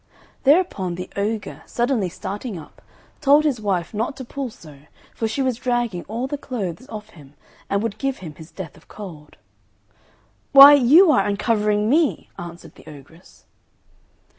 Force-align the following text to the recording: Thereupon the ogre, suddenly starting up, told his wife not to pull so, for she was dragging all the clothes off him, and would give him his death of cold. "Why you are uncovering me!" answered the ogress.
Thereupon 0.45 0.95
the 0.95 1.11
ogre, 1.15 1.61
suddenly 1.67 2.09
starting 2.09 2.57
up, 2.57 2.81
told 3.21 3.43
his 3.43 3.61
wife 3.61 3.93
not 3.93 4.17
to 4.17 4.25
pull 4.25 4.49
so, 4.49 4.79
for 5.13 5.27
she 5.27 5.43
was 5.43 5.57
dragging 5.57 6.05
all 6.05 6.25
the 6.25 6.39
clothes 6.39 6.89
off 6.89 7.09
him, 7.09 7.35
and 7.69 7.83
would 7.83 7.99
give 7.99 8.17
him 8.17 8.33
his 8.33 8.49
death 8.49 8.75
of 8.75 8.87
cold. 8.87 9.37
"Why 10.53 10.73
you 10.73 11.11
are 11.11 11.27
uncovering 11.27 11.87
me!" 11.87 12.31
answered 12.39 12.73
the 12.73 12.89
ogress. 12.89 13.45